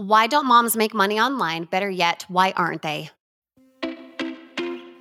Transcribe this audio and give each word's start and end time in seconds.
Why 0.00 0.28
don't 0.28 0.46
moms 0.46 0.78
make 0.78 0.94
money 0.94 1.20
online? 1.20 1.64
Better 1.64 1.90
yet, 1.90 2.24
why 2.28 2.54
aren't 2.56 2.80
they? 2.80 3.10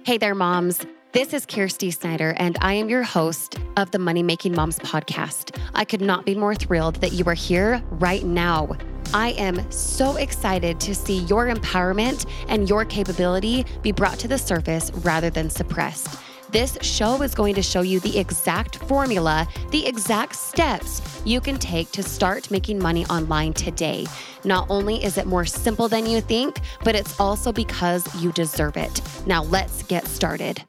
Hey 0.03 0.17
there, 0.17 0.35
moms. 0.35 0.85
This 1.13 1.33
is 1.33 1.45
Kyrsti 1.45 1.93
Snyder, 1.93 2.33
and 2.35 2.57
I 2.59 2.73
am 2.73 2.89
your 2.89 3.03
host 3.03 3.57
of 3.77 3.91
the 3.91 3.97
Money 3.97 4.23
Making 4.23 4.55
Moms 4.55 4.77
podcast. 4.79 5.57
I 5.73 5.85
could 5.85 6.01
not 6.01 6.25
be 6.25 6.35
more 6.35 6.53
thrilled 6.53 6.95
that 6.95 7.13
you 7.13 7.23
are 7.27 7.33
here 7.33 7.81
right 7.91 8.25
now. 8.25 8.75
I 9.13 9.29
am 9.37 9.71
so 9.71 10.17
excited 10.17 10.81
to 10.81 10.93
see 10.93 11.19
your 11.19 11.47
empowerment 11.47 12.25
and 12.49 12.67
your 12.67 12.83
capability 12.83 13.65
be 13.81 13.93
brought 13.93 14.19
to 14.19 14.27
the 14.27 14.37
surface 14.37 14.91
rather 14.95 15.29
than 15.29 15.49
suppressed. 15.49 16.19
This 16.51 16.79
show 16.81 17.21
is 17.21 17.35
going 17.35 17.53
to 17.55 17.61
show 17.61 17.81
you 17.81 17.99
the 17.99 18.17
exact 18.17 18.77
formula, 18.77 19.47
the 19.69 19.85
exact 19.85 20.35
steps 20.35 21.21
you 21.23 21.39
can 21.39 21.59
take 21.59 21.91
to 21.91 22.01
start 22.01 22.49
making 22.49 22.79
money 22.79 23.05
online 23.05 23.53
today. 23.53 24.07
Not 24.43 24.65
only 24.67 25.03
is 25.03 25.19
it 25.19 25.27
more 25.27 25.45
simple 25.45 25.87
than 25.87 26.07
you 26.07 26.21
think, 26.21 26.57
but 26.83 26.95
it's 26.95 27.19
also 27.19 27.51
because 27.51 28.03
you 28.19 28.31
deserve 28.31 28.77
it. 28.77 28.99
Now, 29.27 29.43
let's 29.43 29.83
get 29.83 30.07
started. 30.07 30.63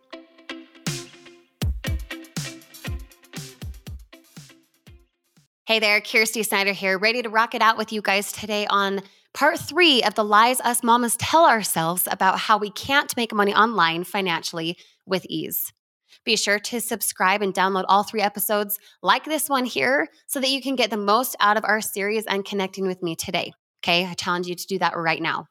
Hey 5.64 5.78
there, 5.78 6.02
Kyrsti 6.02 6.44
Snyder 6.44 6.72
here, 6.72 6.98
ready 6.98 7.22
to 7.22 7.30
rock 7.30 7.54
it 7.54 7.62
out 7.62 7.78
with 7.78 7.90
you 7.90 8.02
guys 8.02 8.32
today 8.32 8.66
on 8.66 9.00
part 9.32 9.58
three 9.58 10.02
of 10.02 10.14
the 10.14 10.24
lies 10.24 10.60
us 10.60 10.82
mamas 10.82 11.16
tell 11.16 11.46
ourselves 11.46 12.08
about 12.10 12.38
how 12.38 12.58
we 12.58 12.70
can't 12.70 13.16
make 13.16 13.34
money 13.34 13.54
online 13.54 14.04
financially 14.04 14.76
with 15.06 15.24
ease. 15.28 15.72
Be 16.24 16.36
sure 16.36 16.58
to 16.58 16.80
subscribe 16.80 17.40
and 17.40 17.54
download 17.54 17.84
all 17.88 18.02
three 18.02 18.20
episodes 18.20 18.78
like 19.02 19.24
this 19.24 19.48
one 19.48 19.64
here 19.64 20.08
so 20.26 20.40
that 20.40 20.50
you 20.50 20.60
can 20.60 20.76
get 20.76 20.90
the 20.90 20.96
most 20.96 21.36
out 21.40 21.56
of 21.56 21.64
our 21.64 21.80
series 21.80 22.26
and 22.26 22.44
connecting 22.44 22.86
with 22.86 23.02
me 23.02 23.16
today. 23.16 23.52
Okay, 23.82 24.04
I 24.04 24.14
challenge 24.14 24.46
you 24.46 24.54
to 24.54 24.66
do 24.66 24.78
that 24.78 24.96
right 24.96 25.22
now. 25.22 25.46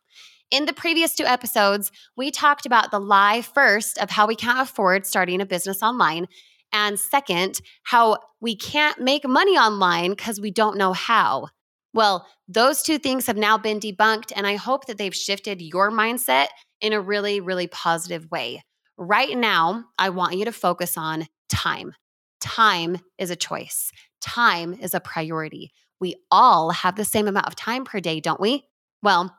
In 0.52 0.66
the 0.66 0.74
previous 0.74 1.16
two 1.16 1.26
episodes, 1.26 1.91
we 2.18 2.32
talked 2.32 2.66
about 2.66 2.91
the 2.91 2.99
lie 2.99 3.41
first 3.41 3.98
of 3.99 4.10
how 4.10 4.27
we 4.27 4.36
can't 4.36 4.60
afford 4.60 5.05
starting 5.05 5.41
a 5.41 5.46
business 5.46 5.82
online. 5.82 6.27
And 6.71 6.99
second, 6.99 7.62
how 7.84 8.18
we 8.40 8.55
can't 8.55 8.99
make 8.99 9.27
money 9.27 9.58
online 9.58 10.12
because 10.12 10.40
we 10.40 10.52
don't 10.52 10.77
know 10.77 10.93
how. 10.93 11.49
Well, 11.93 12.27
those 12.48 12.84
two 12.84 12.99
things 12.99 13.26
have 13.26 13.37
now 13.37 13.57
been 13.57 13.79
debunked, 13.79 14.32
and 14.35 14.45
I 14.45 14.55
hope 14.55 14.85
that 14.85 14.98
they've 14.98 15.15
shifted 15.15 15.62
your 15.62 15.91
mindset 15.91 16.48
in 16.81 16.93
a 16.93 17.01
really, 17.01 17.40
really 17.40 17.68
positive 17.68 18.29
way. 18.29 18.63
Right 18.98 19.37
now, 19.37 19.85
I 19.98 20.09
want 20.09 20.37
you 20.37 20.46
to 20.46 20.51
focus 20.51 20.98
on 20.98 21.27
time. 21.49 21.93
Time 22.41 22.99
is 23.18 23.29
a 23.31 23.35
choice, 23.35 23.91
time 24.21 24.73
is 24.73 24.93
a 24.93 24.99
priority. 24.99 25.71
We 25.99 26.15
all 26.31 26.71
have 26.71 26.96
the 26.96 27.05
same 27.05 27.27
amount 27.27 27.48
of 27.48 27.55
time 27.55 27.84
per 27.84 27.99
day, 27.99 28.20
don't 28.20 28.40
we? 28.40 28.63
Well, 29.01 29.35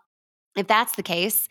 if 0.57 0.67
that's 0.67 0.97
the 0.97 1.03
case, 1.03 1.49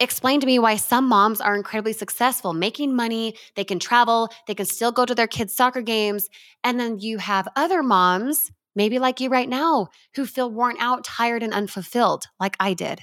explain 0.00 0.40
to 0.40 0.46
me 0.46 0.58
why 0.58 0.76
some 0.76 1.08
moms 1.08 1.40
are 1.40 1.56
incredibly 1.56 1.92
successful 1.92 2.52
making 2.52 2.94
money, 2.94 3.34
they 3.54 3.64
can 3.64 3.78
travel, 3.78 4.30
they 4.46 4.54
can 4.54 4.66
still 4.66 4.92
go 4.92 5.04
to 5.04 5.14
their 5.14 5.26
kids' 5.26 5.54
soccer 5.54 5.82
games. 5.82 6.28
And 6.64 6.78
then 6.78 6.98
you 7.00 7.18
have 7.18 7.48
other 7.56 7.82
moms, 7.82 8.50
maybe 8.76 9.00
like 9.00 9.20
you 9.20 9.28
right 9.28 9.48
now, 9.48 9.88
who 10.14 10.26
feel 10.26 10.50
worn 10.50 10.76
out, 10.78 11.02
tired, 11.02 11.42
and 11.42 11.52
unfulfilled, 11.52 12.26
like 12.38 12.56
I 12.60 12.74
did. 12.74 13.00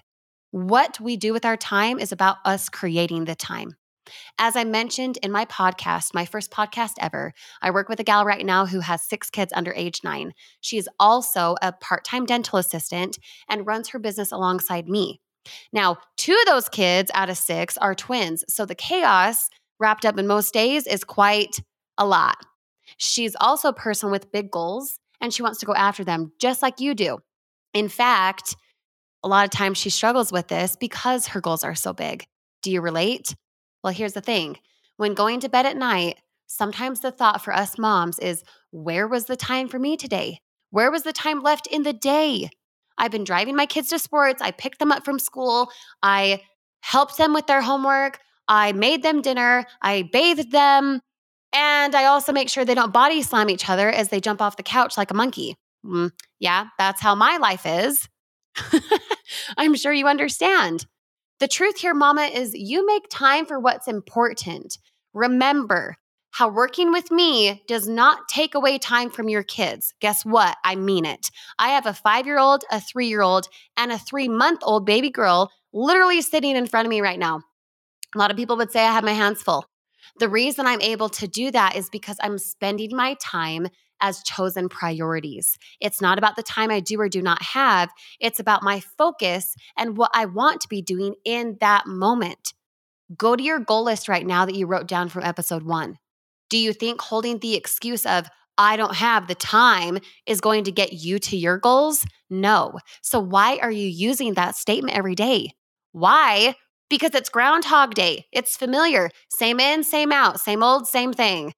What 0.52 1.00
we 1.02 1.18
do 1.18 1.34
with 1.34 1.44
our 1.44 1.58
time 1.58 2.00
is 2.00 2.12
about 2.12 2.38
us 2.46 2.70
creating 2.70 3.26
the 3.26 3.36
time. 3.36 3.76
As 4.38 4.56
I 4.56 4.64
mentioned 4.64 5.18
in 5.24 5.32
my 5.32 5.46
podcast, 5.46 6.14
my 6.14 6.26
first 6.26 6.52
podcast 6.52 6.94
ever, 7.00 7.34
I 7.62 7.72
work 7.72 7.90
with 7.90 8.00
a 8.00 8.04
gal 8.04 8.26
right 8.26 8.46
now 8.46 8.66
who 8.66 8.82
has 8.82 9.04
six 9.04 9.30
kids 9.30 9.54
under 9.56 9.74
age 9.74 10.02
nine. 10.04 10.34
She 10.62 10.78
is 10.78 10.90
also 11.00 11.56
a 11.62 11.72
part 11.72 12.04
time 12.06 12.26
dental 12.26 12.60
assistant 12.60 13.18
and 13.50 13.66
runs 13.66 13.90
her 13.90 14.00
business 14.00 14.32
alongside 14.32 14.88
me. 14.88 15.22
Now, 15.72 15.98
two 16.18 16.34
of 16.34 16.46
those 16.46 16.70
kids 16.70 17.12
out 17.14 17.30
of 17.30 17.38
six 17.38 17.78
are 17.78 17.96
twins. 17.96 18.44
So 18.48 18.66
the 18.66 18.76
chaos 18.76 19.50
wrapped 19.80 20.06
up 20.06 20.18
in 20.18 20.28
most 20.28 20.54
days 20.54 20.88
is 20.88 21.04
quite 21.04 21.58
a 21.98 22.06
lot. 22.06 22.38
She's 22.98 23.36
also 23.40 23.70
a 23.70 23.74
person 23.74 24.12
with 24.12 24.32
big 24.32 24.52
goals 24.52 25.00
and 25.24 25.34
she 25.34 25.42
wants 25.42 25.60
to 25.60 25.66
go 25.66 25.74
after 25.74 26.04
them 26.04 26.34
just 26.40 26.62
like 26.62 26.82
you 26.82 26.94
do. 26.94 27.18
In 27.74 27.88
fact, 27.88 28.56
a 29.24 29.28
lot 29.30 29.46
of 29.46 29.52
times 29.52 29.78
she 29.78 29.90
struggles 29.90 30.34
with 30.34 30.50
this 30.50 30.76
because 30.76 31.28
her 31.28 31.40
goals 31.40 31.64
are 31.64 31.74
so 31.74 31.94
big. 31.94 32.26
Do 32.62 32.70
you 32.70 32.82
relate? 32.82 33.34
Well, 33.84 33.94
here's 33.94 34.14
the 34.14 34.22
thing 34.22 34.58
when 34.98 35.14
going 35.16 35.40
to 35.40 35.50
bed 35.50 35.66
at 35.66 35.78
night, 35.78 36.18
sometimes 36.46 37.00
the 37.00 37.12
thought 37.12 37.42
for 37.42 37.54
us 37.54 37.80
moms 37.80 38.20
is, 38.20 38.44
where 38.72 39.08
was 39.08 39.26
the 39.26 39.38
time 39.38 39.70
for 39.70 39.80
me 39.80 39.96
today? 39.96 40.40
Where 40.72 40.92
was 40.92 41.04
the 41.04 41.14
time 41.14 41.42
left 41.42 41.68
in 41.68 41.84
the 41.84 41.94
day? 41.94 42.50
I've 42.98 43.12
been 43.12 43.24
driving 43.24 43.56
my 43.56 43.66
kids 43.66 43.90
to 43.90 44.00
sports. 44.00 44.42
I 44.42 44.52
picked 44.52 44.80
them 44.80 44.92
up 44.92 45.06
from 45.06 45.20
school. 45.20 45.72
I 46.04 46.42
helped 46.82 47.18
them 47.18 47.34
with 47.34 47.48
their 47.48 47.62
homework. 47.62 48.20
I 48.50 48.74
made 48.74 49.04
them 49.04 49.22
dinner. 49.22 49.66
I 49.82 50.10
bathed 50.12 50.52
them. 50.52 51.00
And 51.54 51.96
I 51.96 52.06
also 52.06 52.32
make 52.32 52.50
sure 52.50 52.66
they 52.66 52.76
don't 52.76 52.94
body 52.94 53.22
slam 53.22 53.50
each 53.50 53.70
other 53.70 53.90
as 53.90 54.10
they 54.10 54.20
jump 54.20 54.42
off 54.42 54.58
the 54.58 54.64
couch 54.64 54.98
like 54.98 55.12
a 55.12 55.16
monkey. 55.16 55.56
Mm, 55.86 56.12
yeah, 56.40 56.68
that's 56.78 57.02
how 57.02 57.14
my 57.16 57.38
life 57.38 57.66
is. 57.66 58.08
I'm 59.58 59.76
sure 59.76 59.94
you 59.94 60.08
understand. 60.08 60.86
The 61.40 61.48
truth 61.48 61.78
here, 61.80 61.94
mama, 61.94 62.24
is 62.24 62.54
you 62.54 62.86
make 62.86 63.04
time 63.10 63.46
for 63.46 63.60
what's 63.60 63.88
important. 63.88 64.78
Remember, 65.14 65.96
how 66.32 66.50
working 66.50 66.92
with 66.92 67.12
me 67.12 67.64
does 67.68 67.88
not 67.88 68.28
take 68.28 68.56
away 68.56 68.80
time 68.80 69.12
from 69.12 69.30
your 69.30 69.44
kids. 69.44 69.94
Guess 70.00 70.26
what? 70.26 70.58
I 70.64 70.76
mean 70.76 71.06
it. 71.06 71.30
I 71.60 71.70
have 71.70 71.86
a 71.86 71.94
five 71.94 72.26
year 72.26 72.40
old, 72.40 72.64
a 72.72 72.82
three 72.82 73.08
year 73.08 73.22
old, 73.22 73.48
and 73.78 73.92
a 73.92 74.00
three 74.00 74.28
month 74.28 74.62
old 74.64 74.86
baby 74.86 75.12
girl 75.12 75.52
literally 75.74 76.22
sitting 76.22 76.56
in 76.56 76.66
front 76.66 76.88
of 76.88 76.90
me 76.90 77.02
right 77.02 77.20
now. 77.20 77.42
A 78.16 78.18
lot 78.18 78.32
of 78.32 78.38
people 78.38 78.58
would 78.58 78.72
say 78.72 78.82
I 78.82 78.92
have 78.92 79.04
my 79.04 79.14
hands 79.14 79.44
full. 79.44 79.66
The 80.20 80.30
reason 80.30 80.68
I'm 80.68 80.82
able 80.82 81.10
to 81.10 81.28
do 81.28 81.52
that 81.52 81.76
is 81.76 81.90
because 81.90 82.18
I'm 82.22 82.38
spending 82.38 82.96
my 82.96 83.16
time 83.16 83.68
as 84.02 84.22
chosen 84.22 84.70
priorities. 84.70 85.58
It's 85.80 86.02
not 86.02 86.18
about 86.18 86.36
the 86.36 86.44
time 86.44 86.70
I 86.70 86.82
do 86.82 87.00
or 87.00 87.10
do 87.10 87.22
not 87.22 87.42
have, 87.42 87.90
it's 88.20 88.40
about 88.40 88.62
my 88.62 88.80
focus 88.80 89.56
and 89.78 89.98
what 89.98 90.12
I 90.14 90.26
want 90.26 90.62
to 90.62 90.68
be 90.68 90.82
doing 90.82 91.16
in 91.26 91.58
that 91.62 91.88
moment. 91.88 92.54
Go 93.16 93.36
to 93.36 93.44
your 93.44 93.60
goal 93.60 93.84
list 93.86 94.08
right 94.08 94.26
now 94.26 94.46
that 94.46 94.56
you 94.56 94.68
wrote 94.68 94.88
down 94.88 95.10
from 95.10 95.24
episode 95.24 95.64
one. 95.64 95.98
Do 96.50 96.58
you 96.58 96.74
think 96.74 97.02
holding 97.02 97.40
the 97.40 97.56
excuse 97.56 98.06
of, 98.06 98.30
I 98.58 98.78
don't 98.78 98.96
have 98.96 99.28
the 99.28 99.36
time 99.36 99.98
is 100.28 100.42
going 100.42 100.66
to 100.66 100.72
get 100.72 100.94
you 100.94 101.18
to 101.20 101.38
your 101.38 101.58
goals? 101.58 102.06
No. 102.30 102.80
So, 103.02 103.20
why 103.20 103.58
are 103.62 103.72
you 103.72 103.88
using 103.88 104.36
that 104.36 104.56
statement 104.56 104.96
every 104.96 105.16
day? 105.16 105.54
Why? 105.92 106.56
Because 106.90 107.16
it's 107.16 107.30
Groundhog 107.30 107.94
Day. 107.94 108.26
It's 108.32 108.58
familiar. 108.58 109.10
Same 109.30 109.60
in, 109.60 109.84
same 109.84 110.12
out, 110.12 110.40
same 110.40 110.62
old, 110.62 110.88
same 110.88 111.14
thing 111.14 111.54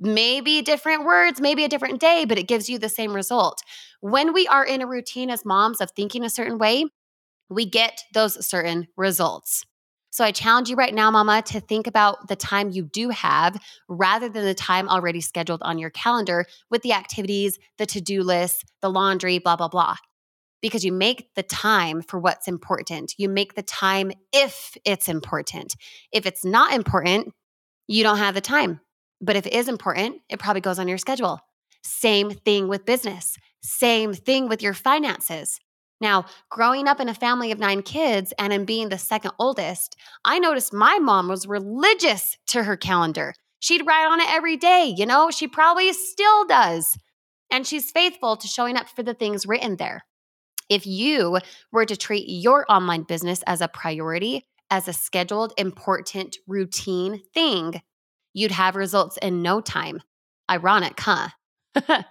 maybe 0.00 0.62
different 0.62 1.04
words, 1.04 1.40
maybe 1.40 1.64
a 1.64 1.68
different 1.68 2.00
day, 2.00 2.24
but 2.24 2.38
it 2.38 2.48
gives 2.48 2.68
you 2.68 2.78
the 2.78 2.88
same 2.88 3.12
result. 3.12 3.62
When 4.00 4.32
we 4.32 4.46
are 4.46 4.64
in 4.64 4.82
a 4.82 4.86
routine 4.86 5.30
as 5.30 5.44
moms 5.44 5.80
of 5.80 5.90
thinking 5.90 6.24
a 6.24 6.30
certain 6.30 6.58
way, 6.58 6.84
we 7.48 7.66
get 7.66 8.02
those 8.14 8.46
certain 8.46 8.86
results. 8.96 9.64
So 10.10 10.24
I 10.24 10.32
challenge 10.32 10.70
you 10.70 10.76
right 10.76 10.94
now, 10.94 11.10
mama, 11.10 11.42
to 11.42 11.60
think 11.60 11.86
about 11.86 12.28
the 12.28 12.36
time 12.36 12.70
you 12.70 12.84
do 12.84 13.10
have 13.10 13.60
rather 13.88 14.28
than 14.28 14.44
the 14.44 14.54
time 14.54 14.88
already 14.88 15.20
scheduled 15.20 15.62
on 15.62 15.78
your 15.78 15.90
calendar 15.90 16.46
with 16.70 16.82
the 16.82 16.92
activities, 16.92 17.58
the 17.76 17.86
to 17.86 18.00
do 18.00 18.22
list, 18.22 18.64
the 18.80 18.90
laundry, 18.90 19.38
blah, 19.38 19.56
blah, 19.56 19.68
blah. 19.68 19.96
Because 20.60 20.84
you 20.84 20.92
make 20.92 21.28
the 21.34 21.42
time 21.42 22.02
for 22.02 22.18
what's 22.18 22.48
important. 22.48 23.14
You 23.16 23.28
make 23.28 23.54
the 23.54 23.62
time 23.62 24.10
if 24.32 24.76
it's 24.84 25.08
important. 25.08 25.76
If 26.12 26.26
it's 26.26 26.44
not 26.44 26.72
important, 26.72 27.32
you 27.86 28.02
don't 28.02 28.18
have 28.18 28.34
the 28.34 28.40
time. 28.40 28.80
But 29.20 29.36
if 29.36 29.46
it 29.46 29.52
is 29.52 29.68
important, 29.68 30.16
it 30.28 30.38
probably 30.38 30.60
goes 30.60 30.78
on 30.78 30.88
your 30.88 30.98
schedule. 30.98 31.40
Same 31.82 32.30
thing 32.30 32.68
with 32.68 32.84
business, 32.84 33.36
same 33.62 34.12
thing 34.12 34.48
with 34.48 34.62
your 34.62 34.74
finances. 34.74 35.60
Now, 36.00 36.26
growing 36.48 36.86
up 36.86 37.00
in 37.00 37.08
a 37.08 37.14
family 37.14 37.50
of 37.50 37.58
nine 37.58 37.82
kids 37.82 38.32
and 38.38 38.52
in 38.52 38.64
being 38.64 38.88
the 38.88 38.98
second 38.98 39.32
oldest, 39.38 39.96
I 40.24 40.38
noticed 40.38 40.72
my 40.72 40.98
mom 40.98 41.28
was 41.28 41.48
religious 41.48 42.36
to 42.48 42.62
her 42.62 42.76
calendar. 42.76 43.34
She'd 43.60 43.86
write 43.86 44.06
on 44.06 44.20
it 44.20 44.30
every 44.30 44.56
day, 44.56 44.94
you 44.96 45.06
know, 45.06 45.30
she 45.30 45.48
probably 45.48 45.92
still 45.92 46.46
does. 46.46 46.96
And 47.50 47.66
she's 47.66 47.90
faithful 47.90 48.36
to 48.36 48.46
showing 48.46 48.76
up 48.76 48.88
for 48.88 49.02
the 49.02 49.14
things 49.14 49.46
written 49.46 49.76
there. 49.76 50.04
If 50.68 50.86
you 50.86 51.38
were 51.72 51.86
to 51.86 51.96
treat 51.96 52.28
your 52.28 52.66
online 52.70 53.02
business 53.02 53.42
as 53.46 53.60
a 53.60 53.68
priority, 53.68 54.46
as 54.70 54.88
a 54.88 54.92
scheduled, 54.92 55.52
important, 55.56 56.36
routine 56.46 57.22
thing, 57.32 57.80
you'd 58.34 58.52
have 58.52 58.76
results 58.76 59.16
in 59.18 59.42
no 59.42 59.60
time. 59.60 60.00
Ironic, 60.50 60.98
huh? 61.00 61.28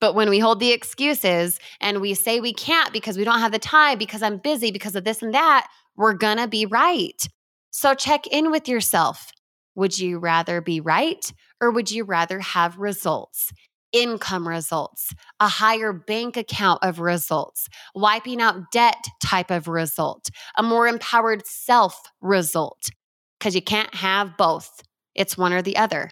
but 0.00 0.14
when 0.14 0.28
we 0.28 0.38
hold 0.38 0.60
the 0.60 0.72
excuses 0.72 1.58
and 1.80 2.00
we 2.00 2.14
say 2.14 2.40
we 2.40 2.52
can't 2.52 2.92
because 2.92 3.16
we 3.16 3.24
don't 3.24 3.40
have 3.40 3.52
the 3.52 3.58
time, 3.58 3.98
because 3.98 4.22
I'm 4.22 4.38
busy, 4.38 4.70
because 4.70 4.96
of 4.96 5.04
this 5.04 5.22
and 5.22 5.34
that, 5.34 5.68
we're 5.96 6.14
gonna 6.14 6.48
be 6.48 6.66
right. 6.66 7.26
So 7.70 7.94
check 7.94 8.26
in 8.26 8.50
with 8.50 8.68
yourself. 8.68 9.30
Would 9.74 9.98
you 9.98 10.18
rather 10.18 10.60
be 10.60 10.80
right 10.80 11.32
or 11.60 11.70
would 11.70 11.90
you 11.90 12.04
rather 12.04 12.40
have 12.40 12.78
results? 12.78 13.52
Income 13.92 14.46
results, 14.46 15.14
a 15.40 15.48
higher 15.48 15.92
bank 15.92 16.36
account 16.36 16.82
of 16.82 16.98
results, 17.00 17.68
wiping 17.94 18.40
out 18.40 18.70
debt 18.72 19.02
type 19.22 19.50
of 19.50 19.68
result, 19.68 20.28
a 20.56 20.62
more 20.62 20.88
empowered 20.88 21.46
self 21.46 22.00
result. 22.20 22.90
Because 23.38 23.54
you 23.54 23.62
can't 23.62 23.94
have 23.94 24.36
both, 24.36 24.82
it's 25.14 25.36
one 25.36 25.52
or 25.52 25.62
the 25.62 25.76
other. 25.76 26.10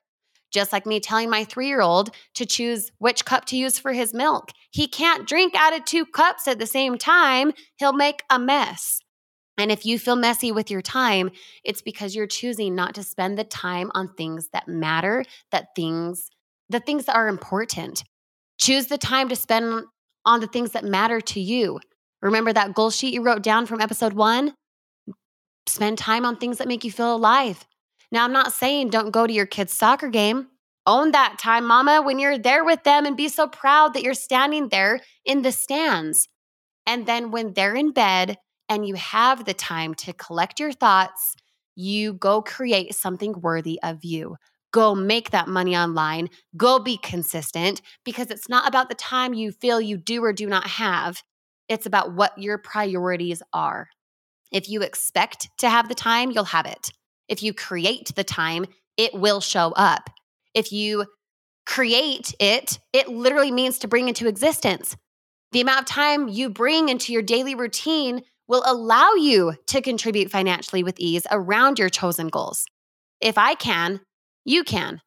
Just 0.50 0.72
like 0.72 0.84
me 0.84 0.98
telling 0.98 1.30
my 1.30 1.44
three 1.44 1.68
year 1.68 1.80
old 1.80 2.10
to 2.34 2.44
choose 2.44 2.90
which 2.98 3.24
cup 3.24 3.44
to 3.46 3.56
use 3.56 3.78
for 3.78 3.92
his 3.92 4.12
milk. 4.12 4.50
He 4.72 4.88
can't 4.88 5.28
drink 5.28 5.54
out 5.54 5.76
of 5.76 5.84
two 5.84 6.04
cups 6.04 6.48
at 6.48 6.58
the 6.58 6.66
same 6.66 6.98
time, 6.98 7.52
he'll 7.76 7.92
make 7.92 8.22
a 8.30 8.38
mess. 8.38 9.00
And 9.58 9.70
if 9.70 9.84
you 9.84 9.98
feel 9.98 10.16
messy 10.16 10.52
with 10.52 10.70
your 10.70 10.80
time, 10.80 11.30
it's 11.64 11.82
because 11.82 12.16
you're 12.16 12.26
choosing 12.26 12.74
not 12.74 12.94
to 12.94 13.02
spend 13.02 13.38
the 13.38 13.44
time 13.44 13.90
on 13.94 14.14
things 14.14 14.48
that 14.52 14.66
matter, 14.66 15.22
that 15.52 15.68
things 15.76 16.30
the 16.70 16.80
things 16.80 17.04
that 17.04 17.16
are 17.16 17.28
important. 17.28 18.04
Choose 18.58 18.86
the 18.86 18.98
time 18.98 19.28
to 19.28 19.36
spend 19.36 19.84
on 20.24 20.40
the 20.40 20.46
things 20.46 20.72
that 20.72 20.84
matter 20.84 21.20
to 21.20 21.40
you. 21.40 21.80
Remember 22.22 22.52
that 22.52 22.74
goal 22.74 22.90
sheet 22.90 23.14
you 23.14 23.22
wrote 23.22 23.42
down 23.42 23.66
from 23.66 23.80
episode 23.80 24.12
1? 24.12 24.54
Spend 25.66 25.98
time 25.98 26.24
on 26.24 26.36
things 26.36 26.58
that 26.58 26.68
make 26.68 26.84
you 26.84 26.92
feel 26.92 27.14
alive. 27.14 27.64
Now, 28.12 28.24
I'm 28.24 28.32
not 28.32 28.52
saying 28.52 28.90
don't 28.90 29.10
go 29.10 29.26
to 29.26 29.32
your 29.32 29.46
kid's 29.46 29.72
soccer 29.72 30.08
game. 30.08 30.48
Own 30.86 31.12
that 31.12 31.38
time, 31.38 31.66
mama, 31.66 32.02
when 32.02 32.18
you're 32.18 32.38
there 32.38 32.64
with 32.64 32.82
them 32.84 33.06
and 33.06 33.16
be 33.16 33.28
so 33.28 33.46
proud 33.46 33.94
that 33.94 34.02
you're 34.02 34.14
standing 34.14 34.68
there 34.68 35.00
in 35.24 35.42
the 35.42 35.52
stands. 35.52 36.28
And 36.86 37.06
then 37.06 37.30
when 37.30 37.52
they're 37.52 37.74
in 37.74 37.92
bed 37.92 38.38
and 38.68 38.86
you 38.86 38.94
have 38.94 39.44
the 39.44 39.54
time 39.54 39.94
to 39.94 40.12
collect 40.12 40.58
your 40.58 40.72
thoughts, 40.72 41.36
you 41.76 42.14
go 42.14 42.42
create 42.42 42.94
something 42.94 43.40
worthy 43.40 43.78
of 43.82 44.04
you. 44.04 44.36
Go 44.72 44.94
make 44.94 45.30
that 45.30 45.48
money 45.48 45.76
online. 45.76 46.30
Go 46.56 46.78
be 46.78 46.96
consistent 46.96 47.82
because 48.04 48.30
it's 48.30 48.48
not 48.48 48.68
about 48.68 48.88
the 48.88 48.94
time 48.94 49.34
you 49.34 49.52
feel 49.52 49.80
you 49.80 49.96
do 49.96 50.22
or 50.22 50.32
do 50.32 50.46
not 50.46 50.66
have. 50.66 51.22
It's 51.68 51.86
about 51.86 52.14
what 52.14 52.36
your 52.38 52.58
priorities 52.58 53.42
are. 53.52 53.88
If 54.52 54.68
you 54.68 54.82
expect 54.82 55.48
to 55.58 55.70
have 55.70 55.88
the 55.88 55.94
time, 55.94 56.30
you'll 56.30 56.44
have 56.44 56.66
it. 56.66 56.92
If 57.28 57.42
you 57.42 57.54
create 57.54 58.14
the 58.14 58.24
time, 58.24 58.66
it 58.96 59.14
will 59.14 59.40
show 59.40 59.72
up. 59.76 60.10
If 60.54 60.72
you 60.72 61.06
create 61.66 62.34
it, 62.40 62.78
it 62.92 63.08
literally 63.08 63.52
means 63.52 63.78
to 63.78 63.88
bring 63.88 64.08
into 64.08 64.26
existence. 64.26 64.96
The 65.52 65.60
amount 65.60 65.80
of 65.80 65.86
time 65.86 66.28
you 66.28 66.50
bring 66.50 66.88
into 66.88 67.12
your 67.12 67.22
daily 67.22 67.54
routine 67.54 68.22
will 68.48 68.64
allow 68.66 69.12
you 69.14 69.54
to 69.68 69.80
contribute 69.80 70.30
financially 70.30 70.82
with 70.82 70.98
ease 70.98 71.26
around 71.30 71.78
your 71.78 71.88
chosen 71.88 72.28
goals. 72.28 72.66
If 73.20 73.38
I 73.38 73.54
can, 73.54 74.00
you 74.44 74.64
can. 74.64 75.00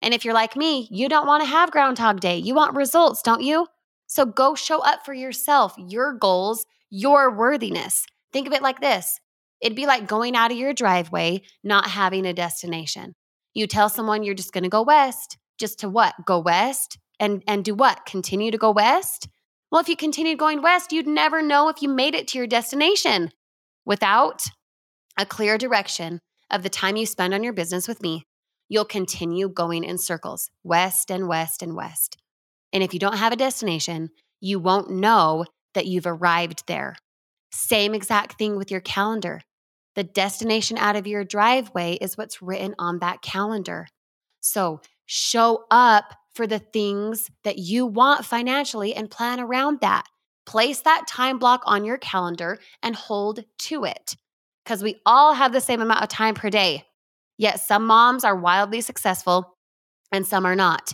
And 0.00 0.14
if 0.14 0.24
you're 0.24 0.34
like 0.34 0.56
me, 0.56 0.88
you 0.90 1.08
don't 1.08 1.26
want 1.26 1.42
to 1.42 1.48
have 1.48 1.70
Groundhog 1.70 2.20
Day. 2.20 2.36
You 2.36 2.54
want 2.54 2.76
results, 2.76 3.22
don't 3.22 3.42
you? 3.42 3.66
So 4.06 4.24
go 4.24 4.54
show 4.54 4.82
up 4.82 5.04
for 5.04 5.12
yourself, 5.12 5.74
your 5.76 6.12
goals, 6.12 6.64
your 6.90 7.34
worthiness. 7.34 8.06
Think 8.32 8.46
of 8.46 8.52
it 8.52 8.62
like 8.62 8.80
this 8.80 9.20
It'd 9.60 9.76
be 9.76 9.86
like 9.86 10.06
going 10.06 10.36
out 10.36 10.52
of 10.52 10.56
your 10.56 10.72
driveway, 10.72 11.42
not 11.64 11.88
having 11.88 12.26
a 12.26 12.32
destination. 12.32 13.14
You 13.54 13.66
tell 13.66 13.88
someone 13.88 14.22
you're 14.22 14.34
just 14.34 14.52
going 14.52 14.64
to 14.64 14.70
go 14.70 14.82
west, 14.82 15.36
just 15.58 15.80
to 15.80 15.88
what? 15.88 16.14
Go 16.24 16.38
west 16.38 16.98
and 17.18 17.42
and 17.46 17.64
do 17.64 17.74
what? 17.74 18.06
Continue 18.06 18.50
to 18.50 18.58
go 18.58 18.70
west? 18.70 19.28
Well, 19.70 19.80
if 19.80 19.88
you 19.88 19.96
continued 19.96 20.38
going 20.38 20.62
west, 20.62 20.92
you'd 20.92 21.06
never 21.06 21.42
know 21.42 21.68
if 21.68 21.82
you 21.82 21.88
made 21.88 22.14
it 22.14 22.28
to 22.28 22.38
your 22.38 22.46
destination. 22.46 23.30
Without 23.84 24.42
a 25.18 25.26
clear 25.26 25.58
direction 25.58 26.20
of 26.50 26.62
the 26.62 26.70
time 26.70 26.96
you 26.96 27.04
spend 27.04 27.34
on 27.34 27.42
your 27.42 27.52
business 27.52 27.88
with 27.88 28.00
me, 28.00 28.24
you'll 28.68 28.84
continue 28.84 29.48
going 29.48 29.84
in 29.84 29.98
circles, 29.98 30.50
west 30.62 31.10
and 31.10 31.28
west 31.28 31.62
and 31.62 31.74
west. 31.74 32.16
And 32.72 32.82
if 32.82 32.92
you 32.92 33.00
don't 33.00 33.16
have 33.18 33.32
a 33.32 33.36
destination, 33.36 34.10
you 34.40 34.58
won't 34.58 34.90
know 34.90 35.44
that 35.74 35.86
you've 35.86 36.06
arrived 36.06 36.64
there. 36.66 36.96
Same 37.50 37.94
exact 37.94 38.38
thing 38.38 38.56
with 38.56 38.70
your 38.70 38.80
calendar. 38.80 39.40
The 39.94 40.04
destination 40.04 40.78
out 40.78 40.96
of 40.96 41.06
your 41.06 41.24
driveway 41.24 41.94
is 41.94 42.16
what's 42.16 42.42
written 42.42 42.74
on 42.78 43.00
that 43.00 43.22
calendar. 43.22 43.88
So 44.40 44.80
show 45.06 45.64
up 45.70 46.14
for 46.34 46.46
the 46.46 46.58
things 46.58 47.30
that 47.42 47.58
you 47.58 47.86
want 47.86 48.24
financially 48.24 48.94
and 48.94 49.10
plan 49.10 49.40
around 49.40 49.80
that. 49.80 50.04
Place 50.46 50.82
that 50.82 51.06
time 51.08 51.38
block 51.38 51.62
on 51.66 51.84
your 51.84 51.98
calendar 51.98 52.58
and 52.82 52.94
hold 52.94 53.44
to 53.58 53.84
it 53.84 54.16
because 54.64 54.82
we 54.82 55.00
all 55.04 55.34
have 55.34 55.52
the 55.52 55.60
same 55.60 55.80
amount 55.80 56.02
of 56.02 56.08
time 56.08 56.34
per 56.34 56.48
day. 56.48 56.84
Yet 57.38 57.60
some 57.60 57.86
moms 57.86 58.24
are 58.24 58.36
wildly 58.36 58.80
successful 58.80 59.56
and 60.12 60.26
some 60.26 60.44
are 60.44 60.56
not. 60.56 60.92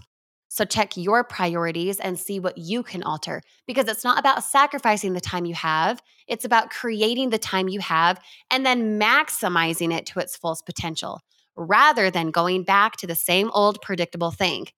So 0.48 0.64
check 0.64 0.96
your 0.96 1.24
priorities 1.24 1.98
and 1.98 2.16
see 2.16 2.38
what 2.38 2.58
you 2.58 2.84
can 2.84 3.02
alter 3.02 3.42
because 3.66 3.88
it's 3.88 4.04
not 4.04 4.20
about 4.20 4.44
sacrificing 4.44 5.12
the 5.12 5.20
time 5.20 5.46
you 5.46 5.54
have. 5.54 6.00
It's 6.28 6.44
about 6.44 6.70
creating 6.70 7.30
the 7.30 7.38
time 7.38 7.68
you 7.68 7.80
have 7.80 8.20
and 8.52 8.64
then 8.64 9.00
maximizing 9.00 9.92
it 9.92 10.06
to 10.06 10.20
its 10.20 10.36
fullest 10.36 10.64
potential 10.64 11.20
rather 11.56 12.08
than 12.08 12.30
going 12.30 12.62
back 12.62 12.96
to 12.98 13.06
the 13.08 13.16
same 13.16 13.50
old 13.52 13.82
predictable 13.82 14.30
thing. 14.30 14.68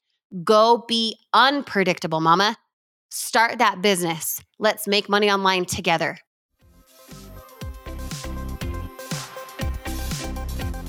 Go 0.42 0.84
be 0.88 1.18
unpredictable, 1.34 2.20
mama. 2.20 2.56
Start 3.10 3.58
that 3.58 3.82
business. 3.82 4.40
Let's 4.58 4.86
make 4.86 5.08
money 5.08 5.30
online 5.30 5.66
together. 5.66 6.18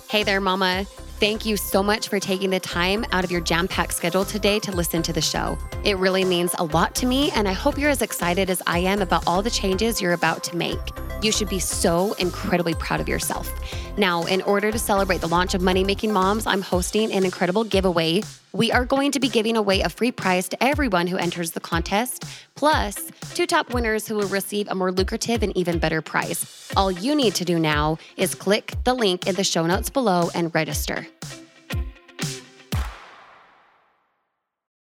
Hey 0.09 0.24
there, 0.24 0.39
mama. 0.39 0.86
Thank 1.19 1.45
you 1.45 1.57
so 1.57 1.83
much 1.83 2.07
for 2.07 2.18
taking 2.18 2.50
the 2.50 2.62
time 2.62 3.06
out 3.12 3.25
of 3.25 3.31
your 3.31 3.42
jam 3.42 3.68
packed 3.68 3.94
schedule 3.94 4.24
today 4.24 4.57
to 4.59 4.71
listen 4.71 5.04
to 5.04 5.12
the 5.12 5.19
show. 5.19 5.57
It 5.83 5.98
really 5.98 6.24
means 6.24 6.56
a 6.59 6.63
lot 6.63 6.95
to 6.95 7.06
me, 7.06 7.30
and 7.31 7.45
I 7.45 7.51
hope 7.51 7.77
you're 7.77 7.89
as 7.89 8.01
excited 8.01 8.50
as 8.50 8.62
I 8.65 8.80
am 8.80 9.01
about 9.01 9.27
all 9.27 9.42
the 9.42 9.50
changes 9.50 10.01
you're 10.01 10.13
about 10.13 10.45
to 10.45 10.56
make. 10.56 10.80
You 11.21 11.31
should 11.31 11.49
be 11.49 11.59
so 11.59 12.13
incredibly 12.13 12.75
proud 12.75 12.99
of 12.99 13.09
yourself. 13.09 13.51
Now, 13.97 14.23
in 14.25 14.43
order 14.43 14.71
to 14.71 14.77
celebrate 14.77 15.19
the 15.21 15.27
launch 15.27 15.55
of 15.55 15.61
Money 15.61 15.83
Making 15.83 16.13
Moms, 16.13 16.45
I'm 16.45 16.61
hosting 16.61 17.11
an 17.11 17.25
incredible 17.25 17.63
giveaway. 17.63 18.21
We 18.53 18.71
are 18.71 18.85
going 18.85 19.11
to 19.13 19.19
be 19.19 19.27
giving 19.27 19.57
away 19.57 19.81
a 19.81 19.89
free 19.89 20.11
prize 20.11 20.47
to 20.49 20.63
everyone 20.63 21.07
who 21.07 21.17
enters 21.17 21.51
the 21.51 21.59
contest, 21.59 22.23
plus 22.53 23.11
two 23.33 23.47
top 23.47 23.73
winners 23.73 24.07
who 24.07 24.15
will 24.15 24.27
receive 24.27 24.67
a 24.67 24.75
more 24.75 24.91
lucrative 24.91 25.41
and 25.41 25.55
even 25.57 25.79
better 25.79 26.03
prize. 26.03 26.71
All 26.77 26.91
you 26.91 27.15
need 27.15 27.33
to 27.35 27.45
do 27.45 27.57
now 27.57 27.97
is 28.15 28.35
click 28.35 28.75
the 28.83 28.93
link 28.93 29.25
in 29.25 29.33
the 29.33 29.43
show 29.43 29.65
notes 29.65 29.89
below 29.89 30.29
and 30.35 30.53
register. 30.53 31.07